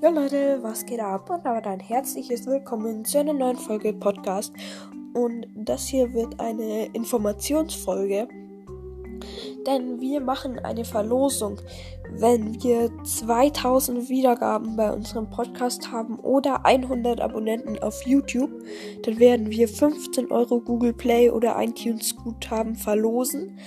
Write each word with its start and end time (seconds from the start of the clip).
Ja 0.00 0.10
Leute, 0.10 0.60
was 0.62 0.86
geht 0.86 1.00
ab? 1.00 1.28
Und 1.28 1.44
aber 1.44 1.66
ein 1.66 1.80
herzliches 1.80 2.46
Willkommen 2.46 3.04
zu 3.04 3.18
einer 3.18 3.32
neuen 3.32 3.56
Folge 3.56 3.92
Podcast. 3.92 4.54
Und 5.12 5.48
das 5.56 5.88
hier 5.88 6.14
wird 6.14 6.38
eine 6.38 6.86
Informationsfolge. 6.92 8.28
Denn 9.66 10.00
wir 10.00 10.20
machen 10.20 10.60
eine 10.60 10.84
Verlosung. 10.84 11.56
Wenn 12.12 12.62
wir 12.62 12.92
2000 13.02 14.08
Wiedergaben 14.08 14.76
bei 14.76 14.92
unserem 14.92 15.28
Podcast 15.30 15.90
haben 15.90 16.20
oder 16.20 16.64
100 16.64 17.20
Abonnenten 17.20 17.76
auf 17.80 18.06
YouTube, 18.06 18.52
dann 19.02 19.18
werden 19.18 19.50
wir 19.50 19.66
15 19.66 20.30
Euro 20.30 20.60
Google 20.60 20.92
Play 20.92 21.28
oder 21.28 21.60
iTunes 21.60 22.14
Guthaben 22.14 22.76
verlosen. 22.76 23.58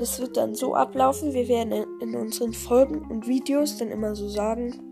Das 0.00 0.18
wird 0.18 0.36
dann 0.36 0.56
so 0.56 0.74
ablaufen. 0.74 1.34
Wir 1.34 1.46
werden 1.46 1.86
in 2.00 2.16
unseren 2.16 2.52
Folgen 2.52 3.02
und 3.08 3.28
Videos 3.28 3.76
dann 3.76 3.92
immer 3.92 4.16
so 4.16 4.28
sagen, 4.28 4.87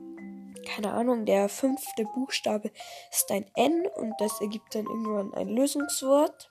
keine 0.66 0.92
Ahnung, 0.92 1.24
der 1.24 1.48
fünfte 1.48 2.04
Buchstabe 2.14 2.70
ist 3.10 3.30
ein 3.30 3.46
N 3.54 3.86
und 3.96 4.14
das 4.18 4.40
ergibt 4.40 4.74
dann 4.74 4.84
irgendwann 4.84 5.32
ein 5.34 5.48
Lösungswort. 5.48 6.50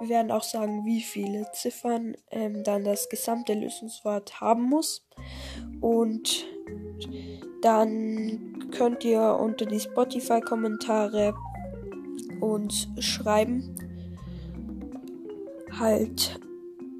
Wir 0.00 0.08
werden 0.08 0.30
auch 0.30 0.44
sagen, 0.44 0.84
wie 0.84 1.02
viele 1.02 1.50
Ziffern 1.52 2.16
ähm, 2.30 2.62
dann 2.64 2.84
das 2.84 3.08
gesamte 3.08 3.54
Lösungswort 3.54 4.40
haben 4.40 4.62
muss. 4.62 5.04
Und 5.80 6.46
dann 7.62 8.70
könnt 8.70 9.04
ihr 9.04 9.36
unter 9.40 9.66
die 9.66 9.80
Spotify-Kommentare 9.80 11.34
uns 12.40 12.86
schreiben. 13.00 13.74
Halt, 15.78 16.40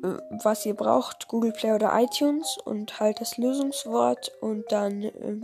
äh, 0.03 0.19
was 0.43 0.67
ihr 0.67 0.75
braucht, 0.75 1.29
Google 1.29 1.53
Play 1.53 1.73
oder 1.73 1.93
iTunes 2.01 2.59
und 2.65 2.99
halt 2.99 3.21
das 3.21 3.37
Lösungswort 3.37 4.33
und 4.41 4.65
dann 4.71 5.03
äh, 5.03 5.41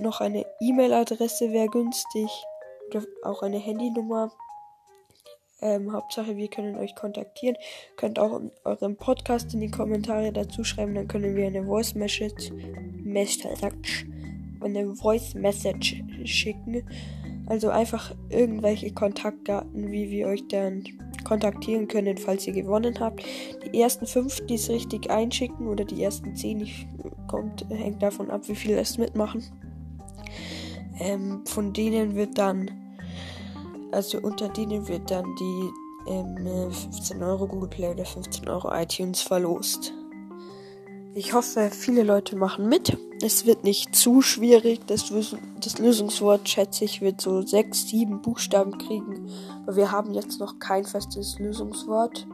noch 0.00 0.20
eine 0.20 0.46
E-Mail-Adresse 0.60 1.52
wäre 1.52 1.68
günstig. 1.68 2.28
Oder 2.88 3.04
auch 3.22 3.42
eine 3.42 3.58
Handynummer. 3.58 4.32
Ähm, 5.62 5.92
Hauptsache, 5.92 6.36
wir 6.36 6.48
können 6.48 6.76
euch 6.76 6.94
kontaktieren. 6.94 7.56
Könnt 7.96 8.18
auch 8.18 8.40
euren 8.64 8.96
Podcast 8.96 9.52
in 9.54 9.60
die 9.60 9.70
Kommentare 9.70 10.32
dazu 10.32 10.64
schreiben. 10.64 10.94
Dann 10.94 11.08
können 11.08 11.36
wir 11.36 11.46
eine 11.46 11.64
Voice 11.64 11.94
Message, 11.94 12.50
Message 13.04 14.06
eine 14.62 14.94
Voice 14.94 15.34
Message 15.34 16.02
schicken. 16.24 16.82
Also 17.46 17.70
einfach 17.70 18.14
irgendwelche 18.28 18.92
Kontaktdaten, 18.92 19.90
wie 19.90 20.10
wir 20.10 20.28
euch 20.28 20.46
dann 20.48 20.84
kontaktieren 21.24 21.88
können, 21.88 22.16
falls 22.16 22.46
ihr 22.46 22.52
gewonnen 22.52 23.00
habt. 23.00 23.24
Die 23.64 23.80
ersten 23.80 24.06
fünf, 24.06 24.46
die 24.46 24.54
es 24.54 24.68
richtig 24.68 25.10
einschicken, 25.10 25.66
oder 25.66 25.84
die 25.84 26.02
ersten 26.02 26.36
zehn, 26.36 26.68
kommt, 27.28 27.66
hängt 27.68 28.02
davon 28.02 28.30
ab, 28.30 28.42
wie 28.46 28.54
viele 28.54 28.78
es 28.78 28.98
mitmachen. 28.98 29.42
Ähm, 31.00 31.42
von 31.46 31.72
denen 31.72 32.14
wird 32.14 32.38
dann, 32.38 32.70
also 33.90 34.18
unter 34.18 34.48
denen 34.48 34.86
wird 34.86 35.10
dann 35.10 35.24
die 35.40 35.70
ähm, 36.06 36.70
15 36.70 37.22
Euro 37.22 37.46
Google 37.46 37.68
Play 37.68 37.90
oder 37.90 38.04
15 38.04 38.48
Euro 38.48 38.70
iTunes 38.72 39.22
verlost. 39.22 39.92
Ich 41.14 41.32
hoffe, 41.32 41.70
viele 41.72 42.04
Leute 42.04 42.36
machen 42.36 42.68
mit. 42.68 42.96
Es 43.20 43.44
wird 43.44 43.64
nicht 43.64 43.96
zu 43.96 44.22
schwierig. 44.22 44.80
Das, 44.86 45.12
das 45.60 45.78
Lösungswort, 45.78 46.48
schätze 46.48 46.84
ich, 46.84 47.00
wird 47.00 47.20
so 47.20 47.42
6, 47.42 47.88
7 47.88 48.22
Buchstaben 48.22 48.78
kriegen. 48.78 49.28
Aber 49.64 49.74
wir 49.74 49.90
haben 49.90 50.14
jetzt 50.14 50.38
noch 50.38 50.58
kein 50.60 50.84
festes 50.84 51.38
Lösungswort. 51.38 52.26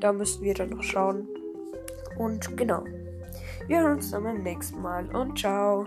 Da 0.00 0.12
müssen 0.12 0.42
wir 0.42 0.54
dann 0.54 0.70
noch 0.70 0.82
schauen. 0.82 1.26
Und 2.18 2.56
genau. 2.56 2.84
Wir 3.66 3.80
hören 3.80 3.96
uns 3.96 4.10
dann 4.10 4.22
beim 4.22 4.42
nächsten 4.42 4.80
Mal 4.80 5.08
und 5.14 5.38
ciao. 5.38 5.86